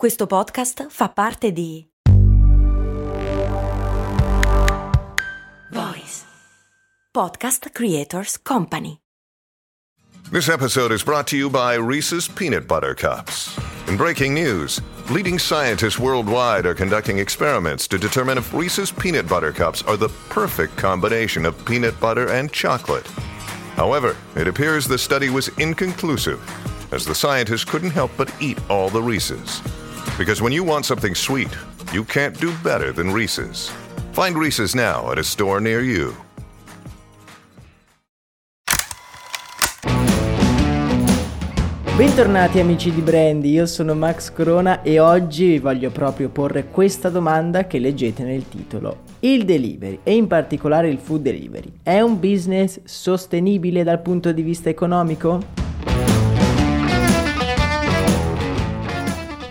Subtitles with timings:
[0.00, 1.86] Questo podcast fa parte di
[5.70, 6.24] Voice
[7.12, 9.02] Podcast Creators Company.
[10.30, 13.54] This episode is brought to you by Reese's Peanut Butter Cups.
[13.88, 19.52] In breaking news, leading scientists worldwide are conducting experiments to determine if Reese's Peanut Butter
[19.52, 23.06] Cups are the perfect combination of peanut butter and chocolate.
[23.76, 26.40] However, it appears the study was inconclusive,
[26.90, 29.60] as the scientists couldn't help but eat all the Reese's.
[30.20, 31.48] Because when you want something sweet,
[31.94, 33.72] you can't do better than Reese's.
[34.12, 36.14] Find Reese's now at a store near you.
[41.96, 47.08] Bentornati amici di Brandy, io sono Max Corona e oggi vi voglio proprio porre questa
[47.08, 49.04] domanda che leggete nel titolo.
[49.20, 54.42] Il delivery e in particolare il food delivery è un business sostenibile dal punto di
[54.42, 55.69] vista economico?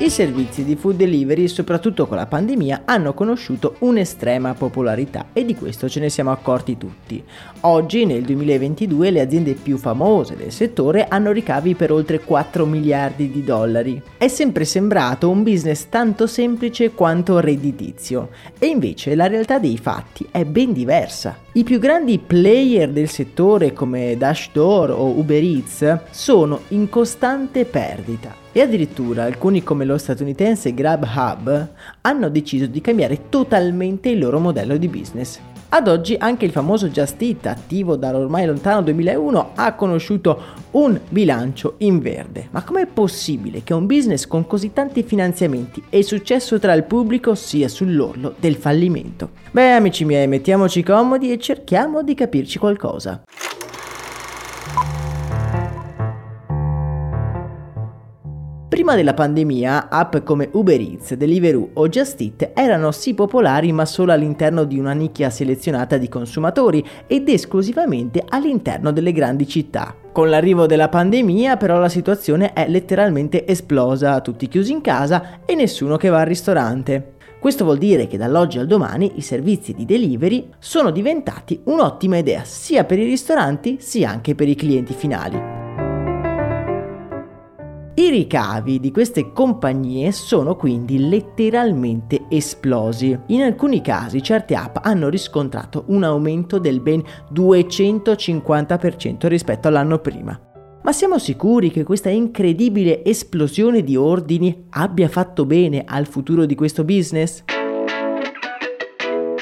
[0.02, 5.56] I servizi di food delivery, soprattutto con la pandemia, hanno conosciuto un'estrema popolarità e di
[5.56, 7.22] questo ce ne siamo accorti tutti.
[7.62, 13.30] Oggi, nel 2022, le aziende più famose del settore hanno ricavi per oltre 4 miliardi
[13.30, 14.02] di dollari.
[14.16, 20.26] È sempre sembrato un business tanto semplice quanto redditizio, e invece la realtà dei fatti
[20.32, 21.48] è ben diversa.
[21.52, 28.36] I più grandi player del settore come Dashdoor o Uber Eats sono in costante perdita
[28.52, 31.70] e addirittura alcuni come lo statunitense Grubhub
[32.02, 35.40] hanno deciso di cambiare totalmente il loro modello di business.
[35.72, 41.76] Ad oggi anche il famoso Just Eat, attivo dall'ormai lontano 2001, ha conosciuto un bilancio
[41.78, 42.48] in verde.
[42.50, 47.36] Ma com'è possibile che un business con così tanti finanziamenti e successo tra il pubblico
[47.36, 49.30] sia sull'orlo del fallimento?
[49.52, 53.22] Beh, amici miei, mettiamoci comodi e cerchiamo di capirci qualcosa.
[58.90, 63.86] Prima della pandemia, app come Uber Eats, Deliveroo o Just Eat erano sì popolari ma
[63.86, 69.96] solo all'interno di una nicchia selezionata di consumatori ed esclusivamente all'interno delle grandi città.
[70.12, 75.54] Con l'arrivo della pandemia però la situazione è letteralmente esplosa, tutti chiusi in casa e
[75.54, 77.14] nessuno che va al ristorante.
[77.40, 82.42] Questo vuol dire che dall'oggi al domani i servizi di delivery sono diventati un'ottima idea
[82.44, 85.69] sia per i ristoranti sia anche per i clienti finali.
[88.00, 93.20] I ricavi di queste compagnie sono quindi letteralmente esplosi.
[93.28, 100.40] In alcuni casi certe app hanno riscontrato un aumento del ben 250% rispetto all'anno prima.
[100.82, 106.56] Ma siamo sicuri che questa incredibile esplosione di ordini abbia fatto bene al futuro di
[106.56, 107.44] questo business?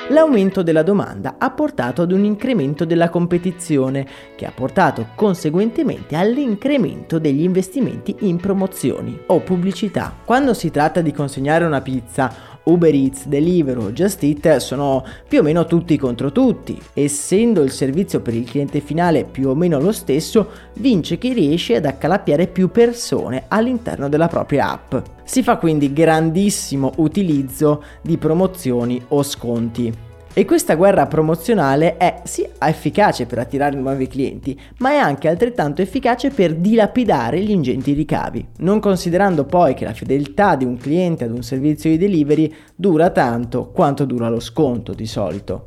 [0.09, 4.07] L'aumento della domanda ha portato ad un incremento della competizione,
[4.37, 10.13] che ha portato conseguentemente all'incremento degli investimenti in promozioni o pubblicità.
[10.23, 15.43] Quando si tratta di consegnare una pizza Uber Eats, Deliveroo, Just Eat sono più o
[15.43, 16.79] meno tutti contro tutti.
[16.93, 21.75] Essendo il servizio per il cliente finale più o meno lo stesso, vince chi riesce
[21.75, 24.95] ad accalappiare più persone all'interno della propria app.
[25.23, 30.06] Si fa quindi grandissimo utilizzo di promozioni o sconti.
[30.37, 35.81] E questa guerra promozionale è sì efficace per attirare nuovi clienti, ma è anche altrettanto
[35.81, 41.23] efficace per dilapidare gli ingenti ricavi, non considerando poi che la fedeltà di un cliente
[41.23, 45.63] ad un servizio di delivery dura tanto quanto dura lo sconto di solito.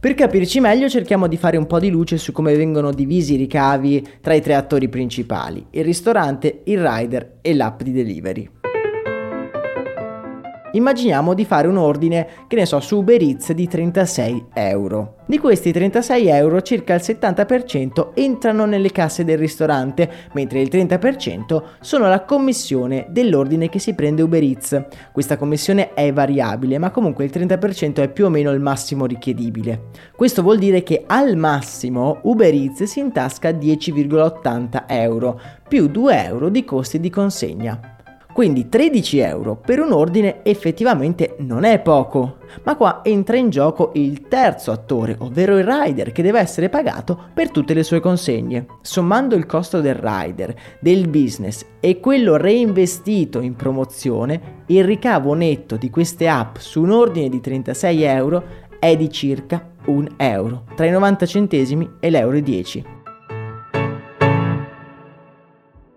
[0.00, 3.36] Per capirci meglio cerchiamo di fare un po' di luce su come vengono divisi i
[3.36, 8.50] ricavi tra i tre attori principali, il ristorante, il rider e l'app di delivery.
[10.74, 15.18] Immaginiamo di fare un ordine, che ne so, su Uber Eats di 36 euro.
[15.24, 21.62] Di questi 36 euro circa il 70% entrano nelle casse del ristorante, mentre il 30%
[21.80, 24.84] sono la commissione dell'ordine che si prende Uber Eats.
[25.12, 29.90] Questa commissione è variabile, ma comunque il 30% è più o meno il massimo richiedibile.
[30.16, 36.48] Questo vuol dire che al massimo Uber Eats si intasca 10,80 euro, più 2 euro
[36.48, 37.93] di costi di consegna.
[38.34, 43.92] Quindi 13 euro per un ordine effettivamente non è poco, ma qua entra in gioco
[43.94, 48.66] il terzo attore, ovvero il rider, che deve essere pagato per tutte le sue consegne.
[48.80, 55.76] Sommando il costo del rider, del business e quello reinvestito in promozione, il ricavo netto
[55.76, 58.44] di queste app su un ordine di 36 euro
[58.80, 62.93] è di circa 1 euro, tra i 90 centesimi e l'euro 10.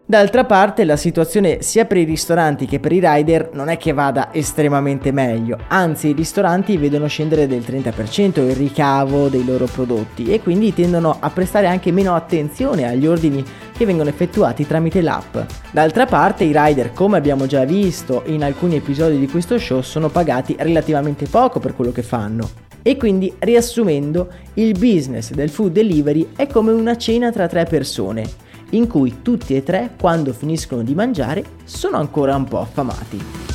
[0.09, 3.91] D'altra parte la situazione sia per i ristoranti che per i rider non è che
[3.91, 10.31] vada estremamente meglio, anzi i ristoranti vedono scendere del 30% il ricavo dei loro prodotti
[10.31, 13.43] e quindi tendono a prestare anche meno attenzione agli ordini
[13.75, 15.39] che vengono effettuati tramite l'app.
[15.71, 20.07] D'altra parte i rider, come abbiamo già visto in alcuni episodi di questo show, sono
[20.07, 22.49] pagati relativamente poco per quello che fanno.
[22.81, 28.23] E quindi, riassumendo, il business del food delivery è come una cena tra tre persone,
[28.71, 33.47] in cui tutti e tre, quando finiscono di mangiare, sono ancora un po' affamati.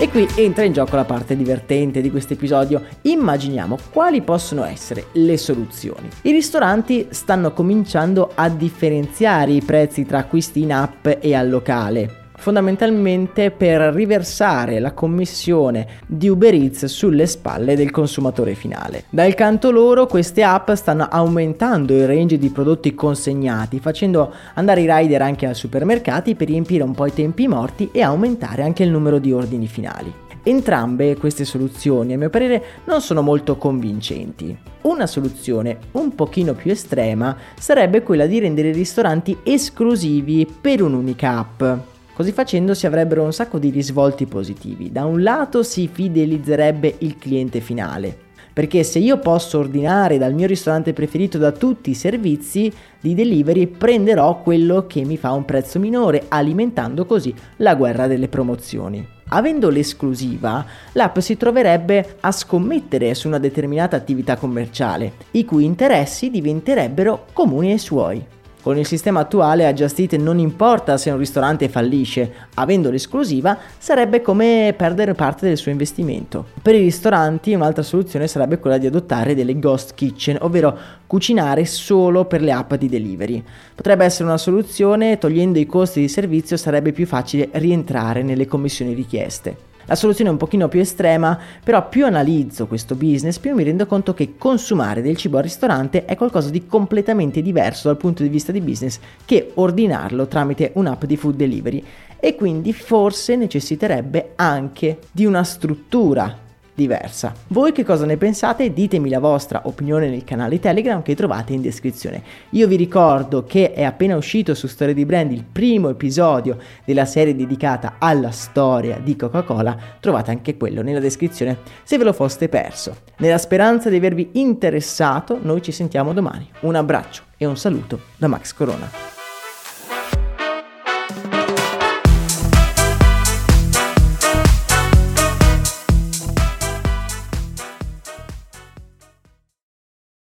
[0.00, 2.82] E qui entra in gioco la parte divertente di questo episodio.
[3.02, 6.08] Immaginiamo quali possono essere le soluzioni.
[6.22, 12.19] I ristoranti stanno cominciando a differenziare i prezzi tra acquisti in app e al locale
[12.40, 19.04] fondamentalmente per riversare la commissione di Uber Eats sulle spalle del consumatore finale.
[19.10, 24.90] Dal canto loro queste app stanno aumentando il range di prodotti consegnati, facendo andare i
[24.90, 28.90] rider anche ai supermercati per riempire un po' i tempi morti e aumentare anche il
[28.90, 30.12] numero di ordini finali.
[30.42, 34.56] Entrambe queste soluzioni, a mio parere, non sono molto convincenti.
[34.82, 41.36] Una soluzione un pochino più estrema sarebbe quella di rendere i ristoranti esclusivi per un'unica
[41.36, 41.98] app.
[42.20, 44.92] Così facendo si avrebbero un sacco di risvolti positivi.
[44.92, 48.14] Da un lato si fidelizzerebbe il cliente finale,
[48.52, 52.70] perché se io posso ordinare dal mio ristorante preferito da tutti i servizi
[53.00, 58.28] di delivery prenderò quello che mi fa un prezzo minore, alimentando così la guerra delle
[58.28, 59.02] promozioni.
[59.28, 60.62] Avendo l'esclusiva,
[60.92, 67.70] l'app si troverebbe a scommettere su una determinata attività commerciale, i cui interessi diventerebbero comuni
[67.70, 68.22] ai suoi.
[68.62, 73.56] Con il sistema attuale a Just Eat non importa se un ristorante fallisce, avendo l'esclusiva
[73.78, 76.44] sarebbe come perdere parte del suo investimento.
[76.60, 80.76] Per i ristoranti un'altra soluzione sarebbe quella di adottare delle ghost kitchen, ovvero
[81.06, 83.42] cucinare solo per le app di delivery.
[83.74, 88.92] Potrebbe essere una soluzione, togliendo i costi di servizio sarebbe più facile rientrare nelle commissioni
[88.92, 89.68] richieste.
[89.86, 93.86] La soluzione è un pochino più estrema, però più analizzo questo business, più mi rendo
[93.86, 98.28] conto che consumare del cibo al ristorante è qualcosa di completamente diverso dal punto di
[98.28, 101.84] vista di business che ordinarlo tramite un'app di food delivery.
[102.18, 106.48] E quindi forse necessiterebbe anche di una struttura
[106.80, 107.34] diversa.
[107.48, 108.72] Voi che cosa ne pensate?
[108.72, 112.22] Ditemi la vostra opinione nel canale Telegram che trovate in descrizione.
[112.50, 117.04] Io vi ricordo che è appena uscito su Storia di Brand il primo episodio della
[117.04, 122.48] serie dedicata alla storia di Coca-Cola, trovate anche quello nella descrizione se ve lo foste
[122.48, 122.96] perso.
[123.18, 126.48] Nella speranza di avervi interessato, noi ci sentiamo domani.
[126.60, 129.19] Un abbraccio e un saluto da Max Corona.